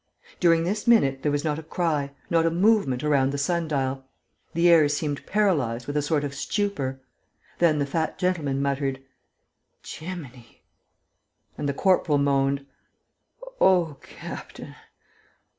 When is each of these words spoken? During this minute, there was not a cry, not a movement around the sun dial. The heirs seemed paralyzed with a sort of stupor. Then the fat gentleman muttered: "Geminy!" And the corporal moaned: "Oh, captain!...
During 0.39 0.63
this 0.63 0.87
minute, 0.87 1.21
there 1.21 1.31
was 1.31 1.43
not 1.43 1.59
a 1.59 1.61
cry, 1.61 2.09
not 2.31 2.47
a 2.47 2.49
movement 2.49 3.03
around 3.03 3.29
the 3.29 3.37
sun 3.37 3.67
dial. 3.67 4.03
The 4.55 4.67
heirs 4.67 4.95
seemed 4.97 5.23
paralyzed 5.27 5.85
with 5.85 5.95
a 5.95 6.01
sort 6.01 6.23
of 6.23 6.33
stupor. 6.33 6.99
Then 7.59 7.77
the 7.77 7.85
fat 7.85 8.17
gentleman 8.17 8.63
muttered: 8.63 8.99
"Geminy!" 9.83 10.63
And 11.55 11.69
the 11.69 11.75
corporal 11.75 12.17
moaned: 12.17 12.65
"Oh, 13.61 13.97
captain!... 14.01 14.73